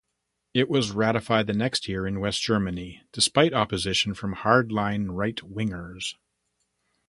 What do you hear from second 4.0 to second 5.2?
from hardline